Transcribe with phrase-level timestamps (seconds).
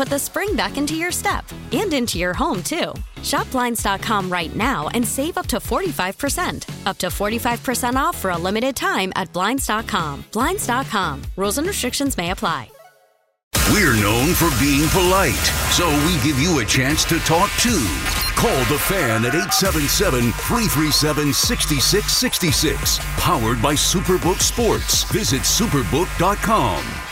[0.00, 2.94] put the spring back into your step and into your home, too.
[3.22, 6.86] Shop Blinds.com right now and save up to 45%.
[6.86, 10.24] Up to 45% off for a limited time at Blinds.com.
[10.32, 11.22] Blinds.com.
[11.36, 12.70] Rules and restrictions may apply.
[13.72, 17.86] We're known for being polite, so we give you a chance to talk too.
[18.36, 22.98] Call the fan at 877 337 6666.
[23.18, 25.04] Powered by Superbook Sports.
[25.12, 27.09] Visit superbook.com.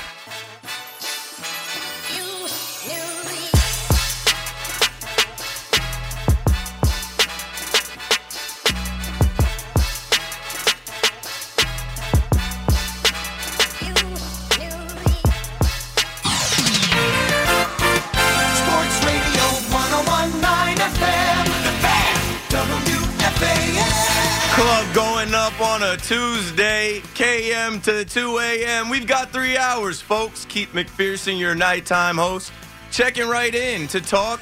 [26.08, 28.88] Tuesday, KM to 2 a.m.
[28.88, 30.46] We've got three hours, folks.
[30.46, 32.50] Keith McPherson, your nighttime host,
[32.90, 34.40] checking right in to talk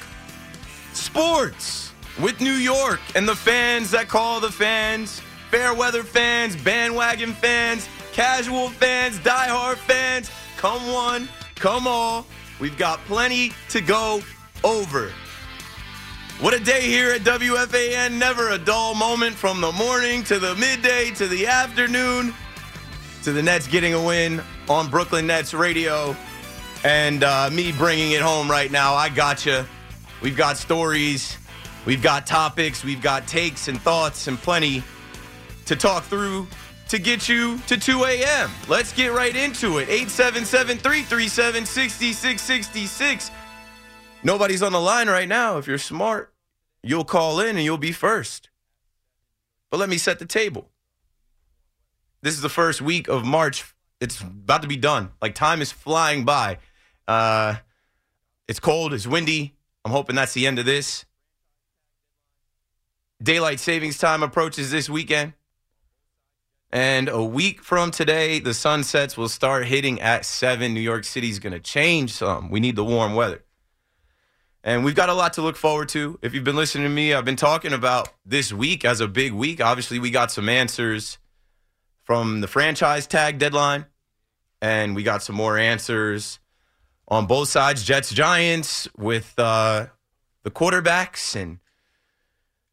[0.92, 7.32] sports with New York and the fans that call the fans, fair weather fans, bandwagon
[7.32, 10.30] fans, casual fans, diehard fans.
[10.58, 12.28] Come one, come all.
[12.60, 14.20] We've got plenty to go
[14.62, 15.10] over.
[16.38, 18.18] What a day here at WFAN.
[18.18, 22.34] Never a dull moment from the morning to the midday to the afternoon
[23.22, 26.14] to the Nets getting a win on Brooklyn Nets radio
[26.84, 28.92] and uh, me bringing it home right now.
[28.92, 29.64] I got you.
[30.20, 31.38] We've got stories,
[31.86, 34.84] we've got topics, we've got takes and thoughts and plenty
[35.64, 36.48] to talk through
[36.90, 38.50] to get you to 2 a.m.
[38.68, 39.88] Let's get right into it.
[39.88, 43.30] 877 337 6666.
[44.26, 45.56] Nobody's on the line right now.
[45.56, 46.34] If you're smart,
[46.82, 48.50] you'll call in and you'll be first.
[49.70, 50.68] But let me set the table.
[52.22, 53.72] This is the first week of March.
[54.00, 55.12] It's about to be done.
[55.22, 56.58] Like time is flying by.
[57.06, 57.54] Uh,
[58.48, 59.54] it's cold, it's windy.
[59.84, 61.04] I'm hoping that's the end of this.
[63.22, 65.34] Daylight savings time approaches this weekend.
[66.72, 70.74] And a week from today, the sunsets will start hitting at 7.
[70.74, 72.50] New York City's going to change some.
[72.50, 73.44] We need the warm weather.
[74.66, 76.18] And we've got a lot to look forward to.
[76.22, 79.32] If you've been listening to me, I've been talking about this week as a big
[79.32, 79.60] week.
[79.60, 81.18] Obviously, we got some answers
[82.02, 83.86] from the franchise tag deadline,
[84.60, 86.40] and we got some more answers
[87.06, 89.86] on both sides Jets, Giants, with uh,
[90.42, 91.40] the quarterbacks.
[91.40, 91.60] And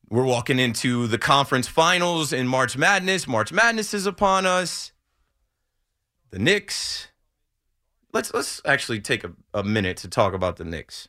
[0.09, 3.27] we're walking into the conference finals in March Madness.
[3.27, 4.93] March Madness is upon us.
[6.31, 7.09] The Knicks.
[8.11, 11.07] Let's let's actually take a, a minute to talk about the Knicks.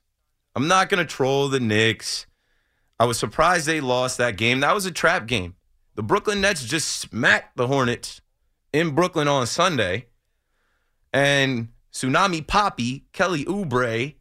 [0.54, 2.26] I'm not going to troll the Knicks.
[2.98, 4.60] I was surprised they lost that game.
[4.60, 5.56] That was a trap game.
[5.96, 8.20] The Brooklyn Nets just smacked the Hornets
[8.72, 10.06] in Brooklyn on Sunday.
[11.12, 14.14] And Tsunami Papi, Kelly Oubre,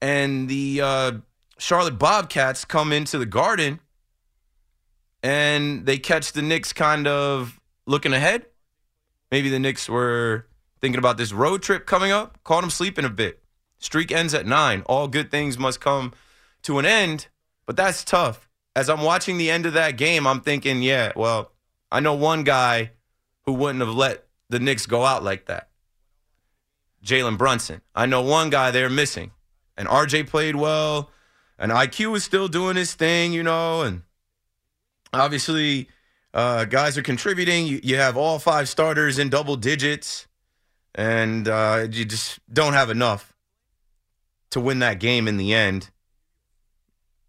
[0.00, 1.12] and the uh,
[1.58, 3.80] Charlotte Bobcats come into the garden
[5.22, 8.46] and they catch the Knicks kind of looking ahead.
[9.30, 10.46] Maybe the Knicks were
[10.80, 13.42] thinking about this road trip coming up, caught them sleeping a bit.
[13.78, 14.82] Streak ends at nine.
[14.86, 16.12] All good things must come
[16.62, 17.28] to an end,
[17.66, 18.48] but that's tough.
[18.74, 21.52] As I'm watching the end of that game, I'm thinking, yeah, well,
[21.90, 22.92] I know one guy
[23.44, 25.68] who wouldn't have let the Knicks go out like that.
[27.04, 27.80] Jalen Brunson.
[27.94, 29.30] I know one guy they're missing.
[29.76, 31.10] And RJ played well,
[31.58, 34.02] and IQ is still doing his thing, you know, and
[35.12, 35.88] obviously
[36.34, 37.66] uh, guys are contributing.
[37.66, 40.26] You, you have all five starters in double digits.
[40.94, 43.32] and uh, you just don't have enough
[44.50, 45.90] to win that game in the end.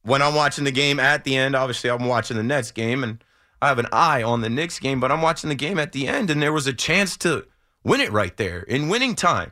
[0.03, 3.23] When I'm watching the game at the end, obviously I'm watching the Nets game and
[3.61, 6.07] I have an eye on the Knicks game, but I'm watching the game at the
[6.07, 7.45] end and there was a chance to
[7.83, 9.51] win it right there in winning time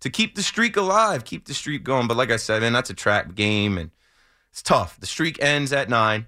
[0.00, 2.06] to keep the streak alive, keep the streak going.
[2.06, 3.90] But like I said, man, that's a trap game and
[4.50, 5.00] it's tough.
[5.00, 6.26] The streak ends at nine.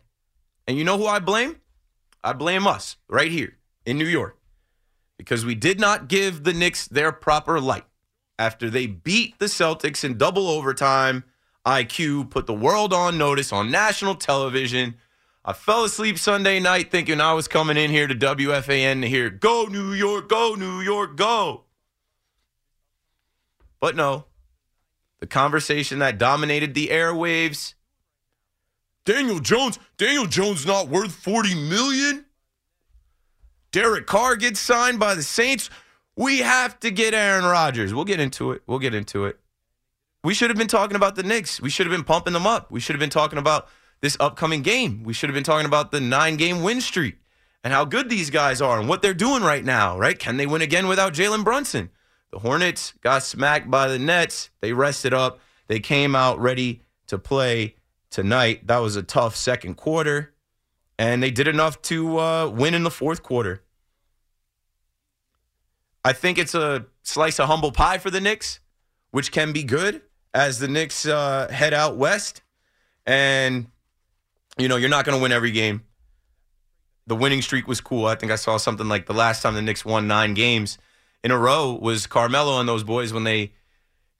[0.66, 1.56] And you know who I blame?
[2.22, 3.56] I blame us right here
[3.86, 4.38] in New York
[5.16, 7.84] because we did not give the Knicks their proper light
[8.38, 11.24] after they beat the Celtics in double overtime.
[11.66, 14.94] IQ put the world on notice on national television.
[15.44, 19.30] I fell asleep Sunday night thinking I was coming in here to WFAN to hear,
[19.30, 21.64] go New York, go New York, go.
[23.80, 24.26] But no,
[25.20, 27.74] the conversation that dominated the airwaves
[29.08, 32.26] Daniel Jones, Daniel Jones not worth 40 million?
[33.72, 35.70] Derek Carr gets signed by the Saints.
[36.18, 37.94] We have to get Aaron Rodgers.
[37.94, 38.62] We'll get into it.
[38.66, 39.38] We'll get into it.
[40.24, 41.60] We should have been talking about the Knicks.
[41.60, 42.72] We should have been pumping them up.
[42.72, 43.68] We should have been talking about
[44.00, 45.04] this upcoming game.
[45.04, 47.18] We should have been talking about the nine game win streak
[47.62, 50.18] and how good these guys are and what they're doing right now, right?
[50.18, 51.88] Can they win again without Jalen Brunson?
[52.32, 54.50] The Hornets got smacked by the Nets.
[54.60, 55.38] They rested up.
[55.68, 57.76] They came out ready to play
[58.10, 58.66] tonight.
[58.66, 60.34] That was a tough second quarter,
[60.98, 63.62] and they did enough to uh, win in the fourth quarter.
[66.04, 68.60] I think it's a slice of humble pie for the Knicks,
[69.10, 70.02] which can be good
[70.32, 72.42] as the Knicks uh, head out west.
[73.06, 73.66] And,
[74.58, 75.82] you know, you're not going to win every game.
[77.06, 78.06] The winning streak was cool.
[78.06, 80.78] I think I saw something like the last time the Knicks won nine games
[81.24, 83.52] in a row was Carmelo and those boys when they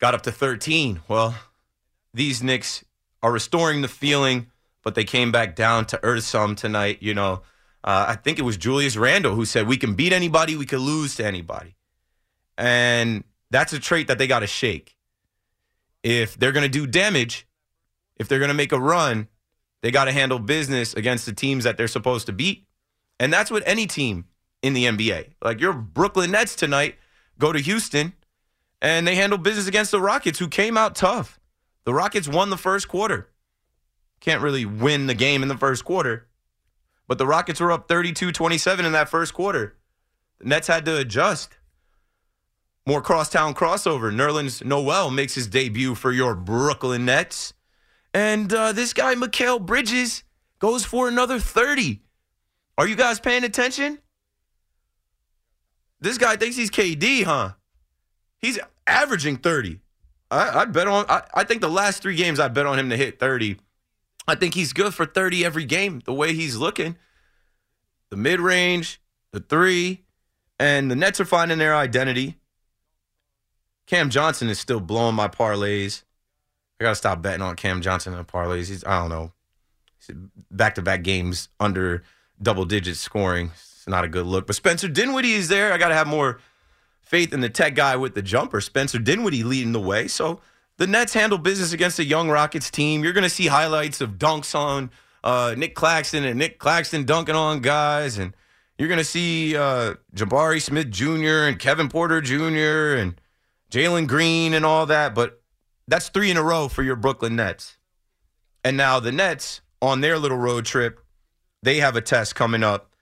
[0.01, 1.01] got up to 13.
[1.07, 1.35] Well,
[2.15, 2.85] these Knicks
[3.23, 4.49] are restoring the feeling,
[4.83, 6.99] but they came back down to earth some tonight.
[7.01, 7.43] You know,
[7.85, 10.81] uh, I think it was Julius Randle who said, We can beat anybody, we can
[10.81, 11.77] lose to anybody.
[12.57, 14.97] And that's a trait that they got to shake.
[16.03, 17.47] If they're going to do damage,
[18.17, 19.29] if they're going to make a run,
[19.83, 22.67] they got to handle business against the teams that they're supposed to beat.
[23.21, 24.27] And that's what any team
[24.63, 25.35] in the NBA.
[25.43, 26.97] Like your Brooklyn Nets tonight
[27.39, 28.13] go to Houston
[28.81, 31.41] and they handle business against the Rockets, who came out tough.
[31.85, 33.29] The Rockets won the first quarter.
[34.21, 36.27] Can't really win the game in the first quarter,
[37.09, 39.77] but the Rockets were up 32 27 in that first quarter.
[40.39, 41.57] The Nets had to adjust.
[42.87, 44.13] More crosstown crossover.
[44.15, 47.53] Nerlens Noel makes his debut for your Brooklyn Nets.
[48.15, 50.23] And uh, this guy, Mikal Bridges,
[50.59, 52.01] goes for another 30.
[52.79, 53.99] Are you guys paying attention?
[56.01, 57.53] This guy thinks he's KD, huh?
[58.39, 59.81] He's averaging 30.
[60.31, 62.91] I, I bet on, I, I think the last three games I bet on him
[62.91, 63.59] to hit 30.
[64.29, 66.97] I think he's good for 30 every game, the way he's looking.
[68.11, 69.01] The mid range,
[69.33, 70.05] the three,
[70.61, 72.37] and the Nets are finding their identity.
[73.87, 76.03] Cam Johnson is still blowing my parlays.
[76.79, 78.69] I gotta stop betting on Cam Johnson and parlays.
[78.69, 79.33] He's I don't know,
[80.51, 82.05] back to back games under
[82.41, 83.51] double digits scoring.
[83.55, 84.47] It's not a good look.
[84.47, 85.73] But Spencer Dinwiddie is there.
[85.73, 86.39] I gotta have more
[87.01, 88.61] faith in the tech guy with the jumper.
[88.61, 90.07] Spencer Dinwiddie leading the way.
[90.07, 90.41] So
[90.79, 93.05] the Nets handle business against a young Rockets team.
[93.05, 94.91] You're gonna see highlights of dunks on
[95.23, 98.35] uh, Nic Claxton and Nic Claxton dunking on guys, and
[98.79, 101.47] you're gonna see uh, Jabari Smith Jr.
[101.47, 102.97] and Kevin Porter Jr.
[102.97, 103.21] and
[103.71, 105.15] Jalen Green and all that.
[105.15, 105.43] But
[105.89, 107.77] that's three in a row for your Brooklyn Nets.
[108.65, 111.01] And now the Nets on their little road trip,
[111.63, 112.93] they have a test coming up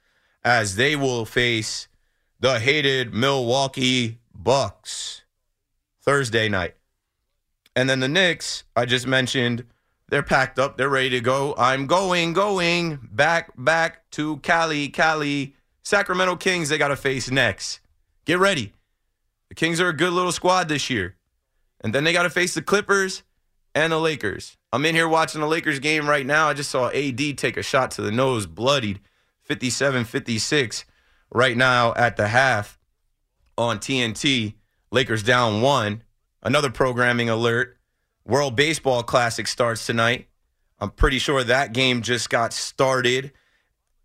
[0.44, 1.88] as they will face
[2.40, 5.22] the hated Milwaukee Bucks
[6.02, 6.75] Thursday night.
[7.76, 9.64] And then the Knicks, I just mentioned,
[10.08, 11.54] they're packed up, they're ready to go.
[11.58, 15.54] I'm going, going back, back to Cali, Cali.
[15.82, 17.80] Sacramento Kings, they got to face next.
[18.24, 18.72] Get ready.
[19.50, 21.16] The Kings are a good little squad this year.
[21.80, 23.22] And then they got to face the Clippers
[23.74, 24.56] and the Lakers.
[24.72, 26.48] I'm in here watching the Lakers game right now.
[26.48, 29.00] I just saw AD take a shot to the nose, bloodied
[29.42, 30.84] 57 56
[31.30, 32.78] right now at the half
[33.58, 34.54] on TNT.
[34.90, 36.02] Lakers down one.
[36.42, 37.76] Another programming alert.
[38.24, 40.28] World Baseball Classic starts tonight.
[40.78, 43.32] I'm pretty sure that game just got started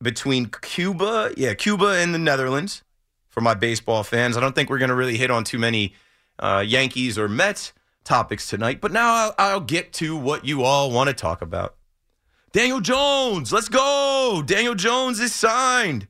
[0.02, 2.84] between Cuba, yeah, Cuba and the Netherlands
[3.28, 4.38] for my baseball fans.
[4.38, 5.94] I don't think we're going to really hit on too many
[6.40, 7.74] uh, Yankees or Mets
[8.04, 11.76] topics tonight, but now I'll, I'll get to what you all want to talk about.
[12.52, 14.44] Daniel Jones, let's go.
[14.46, 16.08] Daniel Jones is signed,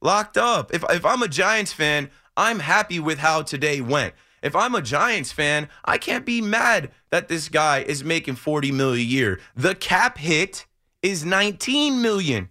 [0.00, 0.74] locked up.
[0.74, 4.14] If, if I'm a Giants fan, I'm happy with how today went.
[4.44, 8.72] If I'm a Giants fan, I can't be mad that this guy is making 40
[8.72, 9.40] million a year.
[9.56, 10.66] The cap hit
[11.02, 12.50] is 19 million.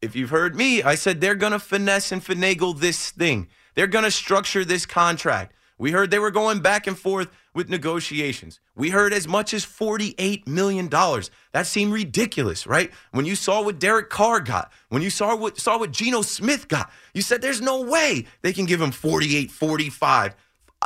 [0.00, 3.48] If you've heard me, I said they're going to finesse and finagle this thing.
[3.74, 7.68] They're going to structure this contract We heard they were going back and forth with
[7.68, 8.58] negotiations.
[8.74, 10.88] We heard as much as $48 million.
[10.88, 12.90] That seemed ridiculous, right?
[13.12, 16.68] When you saw what Derek Carr got, when you saw what saw what Geno Smith
[16.68, 20.36] got, you said there's no way they can give him 48, 45.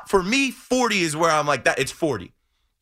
[0.06, 1.78] For me, 40 is where I'm like that.
[1.78, 2.32] It's 40.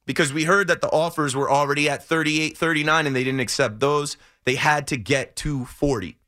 [0.05, 3.79] Because we heard that the offers were already at 38, 39, and they didn't accept
[3.81, 4.17] those.
[4.45, 6.19] They had to get to 40.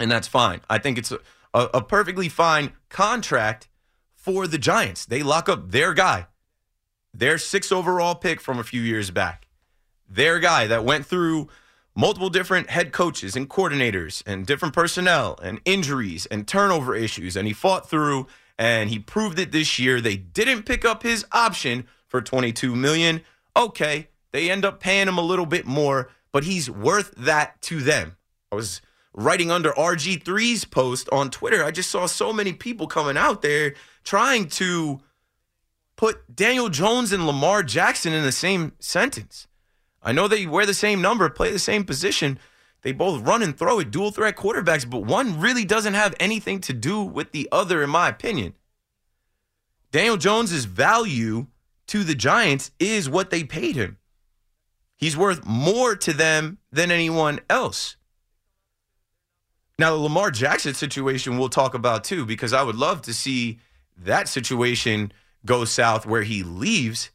[0.00, 0.60] And that's fine.
[0.70, 1.18] I think it's a,
[1.52, 3.68] a, perfectly fine contract
[4.14, 5.04] for the Giants.
[5.04, 6.26] They lock up their guy,
[7.12, 9.48] their six overall pick from a few years back,
[10.08, 11.48] their guy that went through
[11.96, 17.36] multiple different head coaches and coordinators and different personnel and injuries and turnover issues.
[17.36, 20.00] And he fought through and he proved it this year.
[20.00, 23.22] They didn't pick up his option for 22 million.
[23.56, 27.80] Okay, they end up paying him a little bit more, but he's worth that to
[27.80, 28.16] them.
[28.50, 28.80] I was
[29.14, 31.64] writing under RG3's post on Twitter.
[31.64, 33.74] I just saw so many people coming out there
[34.04, 35.00] trying to
[35.96, 39.46] put Daniel Jones and Lamar Jackson in the same sentence.
[40.02, 42.38] I know they wear the same number, play the same position.
[42.82, 46.60] They both run and throw it, dual threat quarterbacks, but one really doesn't have anything
[46.62, 48.54] to do with the other, in my opinion.
[49.90, 51.46] Daniel Jones's value
[51.88, 53.98] to the Giants is what they paid him.
[54.96, 57.96] He's worth more to them than anyone else.
[59.78, 63.58] Now, the Lamar Jackson situation we'll talk about too, because I would love to see
[63.96, 65.12] that situation
[65.46, 67.10] go south where he leaves.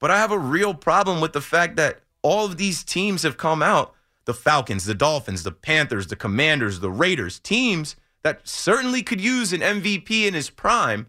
[0.00, 3.36] But I have a real problem with the fact that all of these teams have
[3.36, 3.94] come out
[4.28, 9.54] the Falcons, the Dolphins, the Panthers, the Commanders, the Raiders, teams that certainly could use
[9.54, 11.06] an MVP in his prime.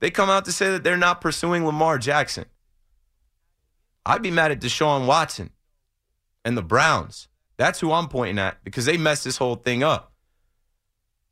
[0.00, 2.46] They come out to say that they're not pursuing Lamar Jackson.
[4.06, 5.50] I'd be mad at Deshaun Watson
[6.42, 7.28] and the Browns.
[7.58, 10.14] That's who I'm pointing at because they messed this whole thing up.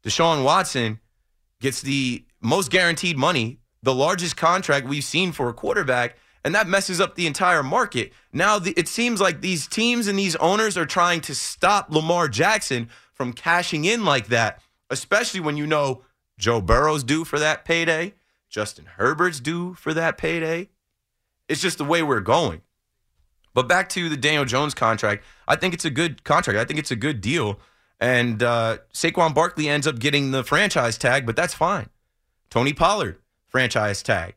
[0.05, 1.01] Deshaun Watson
[1.63, 6.67] gets the most guaranteed money, the largest contract we've seen for a quarterback, and that
[6.67, 8.13] messes up the entire market.
[8.33, 12.29] Now the, it seems like these teams and these owners are trying to stop Lamar
[12.29, 16.03] Jackson from cashing in like that, especially when you know
[16.39, 18.15] Joe Burrow's due for that payday,
[18.49, 20.71] Justin Herbert's due for that payday.
[21.49, 22.63] It's just the way we're going.
[23.53, 26.59] But back to the Daniel Jones contract, I think it's a good contract.
[26.59, 27.59] I think it's a good deal.
[27.99, 31.91] And uh, Saquon Barkley ends up getting the franchise tag, but that's fine.
[32.49, 33.19] Tony Pollard,
[33.49, 34.37] franchise tag.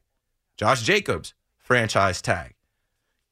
[0.57, 1.33] Josh Jacobs,
[1.63, 2.53] franchise tag.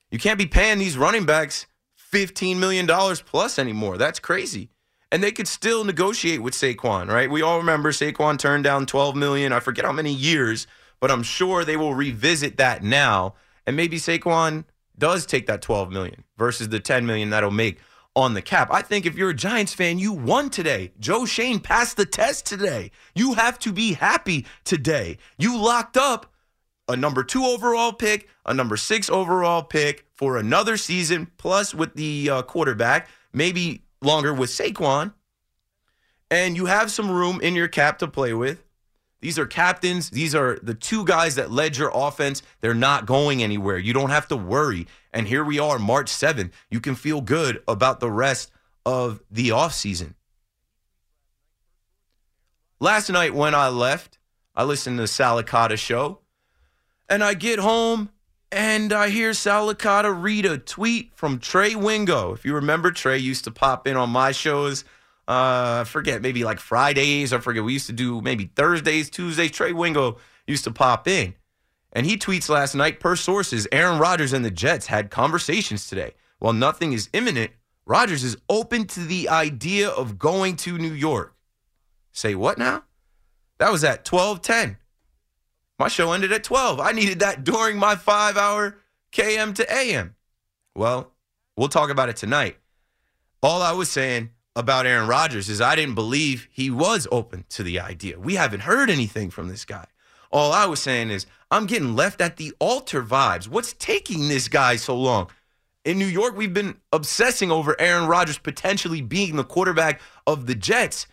[0.10, 1.68] You can't be paying these running backs
[2.12, 3.98] $15 million plus anymore.
[3.98, 4.70] That's crazy.
[5.12, 7.30] And they could still negotiate with Saquon, right?
[7.30, 9.54] We all remember Saquon turned down 12 million.
[9.54, 10.68] I forget how many years,
[11.00, 13.36] but I'm sure they will revisit that now.
[13.68, 14.66] And maybe Saquon
[14.98, 17.80] does take that 12 million versus the 10 million that'll make
[18.16, 18.70] on the cap.
[18.72, 20.92] I think if you're a Giants fan, you won today.
[21.00, 22.92] Joe Schoen passed the test today.
[23.16, 25.18] You have to be happy today.
[25.38, 26.32] You locked up
[26.88, 31.96] a number two overall pick, a number six overall pick for another season, plus with
[31.96, 35.14] the uh, quarterback, maybe longer with Saquon.
[36.30, 38.64] And you have some room in your cap to play with.
[39.22, 40.10] These are captains.
[40.10, 42.42] These are the two guys that led your offense.
[42.60, 43.78] They're not going anywhere.
[43.78, 44.88] You don't have to worry.
[45.14, 46.52] And here we are, March 7th.
[46.72, 48.52] You can feel good about the rest
[48.86, 50.16] of the offseason.
[52.80, 54.18] Last night when I left,
[54.56, 56.21] I listened to the Sal Licata show.
[57.12, 58.10] And I get home
[58.51, 62.34] and I hear Sal Licata read a tweet from Trey Wingo.
[62.34, 64.84] If you remember, Trey used to pop in on my shows
[65.32, 67.32] uh, I forget, maybe like Fridays.
[67.32, 67.63] I forget.
[67.63, 69.51] We used to do maybe Thursdays, Tuesdays.
[69.51, 71.36] Trey Wingo used to pop in.
[71.94, 76.15] And he tweets last night, per sources, Aaron Rodgers and the Jets had conversations today.
[76.39, 77.51] While nothing is imminent,
[77.86, 81.34] Rodgers is open to the idea of going to New York.
[82.12, 82.84] Say what now?
[83.58, 84.77] That was at 1210.
[85.82, 86.80] My show ended at 12.
[86.80, 88.78] I needed that during my five hour
[89.12, 90.14] KM to AM.
[90.76, 91.12] Well,
[91.58, 92.58] we'll talk about it tonight.
[93.42, 97.64] All I was saying about Aaron Rodgers is I didn't believe he was open to
[97.64, 98.20] the idea.
[98.20, 99.88] We haven't heard anything from this guy.
[100.32, 103.48] All I was saying is I'm getting left at the altar vibes.
[103.48, 105.32] What's taking this guy so long?
[105.84, 110.54] In New York, we've been obsessing over Aaron Rodgers potentially being the quarterback of the
[110.54, 111.08] Jets.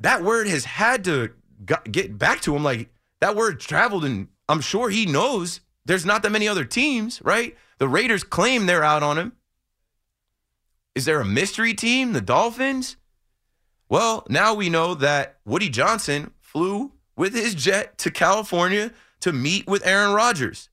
[0.00, 1.30] That word has had to
[1.64, 2.64] get back to him.
[2.64, 7.22] Like that word traveled, and I'm sure he knows there's not that many other teams,
[7.22, 7.56] right?
[7.78, 9.32] The Raiders claim they're out on him.
[10.94, 12.96] Is there a mystery team, the Dolphins?
[13.88, 19.66] Well, now we know that Woody Johnson flew with his jet to California to meet
[19.66, 20.68] with Aaron Rodgers.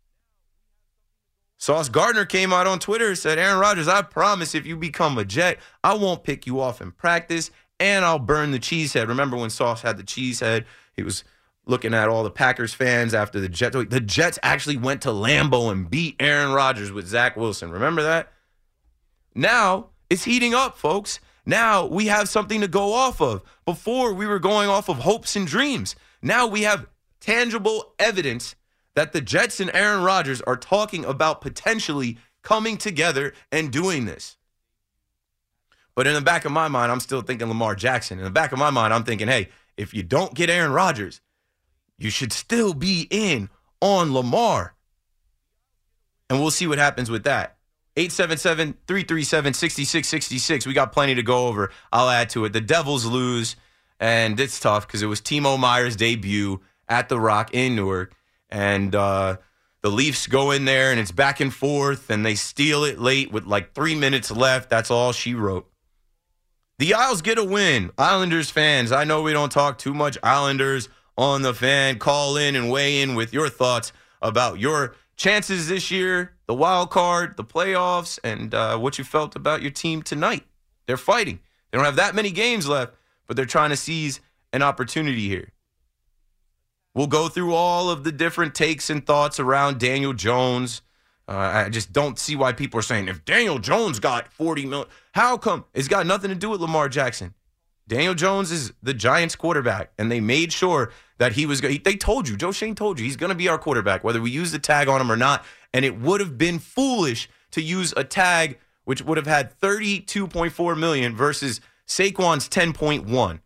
[1.57, 5.17] Sauce Gardner came out on Twitter and said, Aaron Rodgers, I promise if you become
[5.17, 9.07] a Jet, I won't pick you off in practice and I'll burn the cheese head.
[9.07, 10.65] Remember when Sauce had the cheese head?
[10.93, 11.23] He was
[11.65, 13.75] looking at all the Packers fans after the Jets.
[13.89, 17.71] The Jets actually went to Lambeau and beat Aaron Rodgers with Zach Wilson.
[17.71, 18.31] Remember that?
[19.35, 21.19] Now it's heating up, folks.
[21.45, 23.43] Now we have something to go off of.
[23.65, 25.95] Before we were going off of hopes and dreams.
[26.21, 26.87] Now we have
[27.19, 28.55] tangible evidence
[28.95, 34.37] that the Jets and Aaron Rodgers are talking about potentially coming together and doing this.
[35.95, 38.17] But in the back of my mind, I'm still thinking Lamar Jackson.
[38.17, 41.21] In the back of my mind, I'm thinking, hey, if you don't get Aaron Rodgers,
[41.97, 43.49] you should still be in
[43.81, 44.75] on Lamar.
[46.29, 47.57] And we'll see what happens with that.
[47.95, 50.65] 877 337 6666.
[50.65, 51.69] We got plenty to go over.
[51.91, 52.53] I'll add to it.
[52.53, 53.55] The Devils lose,
[53.99, 58.15] and it's tough because it was Timo Meier's debut at the Rock in Newark.
[58.49, 59.37] And uh,
[59.81, 63.31] the Leafs go in there, and it's back and forth, and they steal it late
[63.31, 64.69] with like three minutes left.
[64.69, 65.69] That's all she wrote.
[66.79, 67.91] The Isles get a win.
[67.97, 71.99] Islanders fans, I know we don't talk too much Islanders on the fan.
[71.99, 73.91] Call in and weigh in with your thoughts
[74.21, 79.35] about your chances this year, the wild card, the playoffs, and uh, what you felt
[79.35, 80.43] about your team tonight.
[80.85, 81.39] They're fighting.
[81.71, 82.93] They don't have that many games left,
[83.27, 84.19] but they're trying to seize
[84.51, 85.51] an opportunity here.
[86.93, 90.81] We'll go through all of the different takes and thoughts around Daniel Jones.
[91.27, 91.31] Uh,
[91.65, 95.37] I just don't see why people are saying if Daniel Jones got 40 million, how
[95.37, 95.65] come?
[95.73, 97.33] It's got nothing to do with Lamar Jackson.
[97.87, 101.61] Daniel Jones is the Giants quarterback, and they made sure that he was.
[101.61, 104.21] Going they told you, Joe Schoen told you, he's going to be our quarterback, whether
[104.21, 105.45] we use the tag on him or not.
[105.73, 110.77] And it would have been foolish to use a tag which would have had 32.4
[110.77, 113.39] million versus Saquon's 10.1.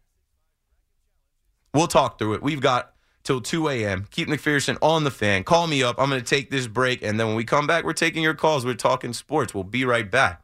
[1.74, 2.42] We'll talk through it.
[2.42, 2.94] We've got
[3.24, 4.08] till 2 a.m.
[4.10, 5.44] Keith McPherson on the fan.
[5.44, 6.00] Call me up.
[6.00, 8.34] I'm going to take this break, and then when we come back, we're taking your
[8.34, 8.66] calls.
[8.66, 9.54] We're talking sports.
[9.54, 10.44] We'll be right back.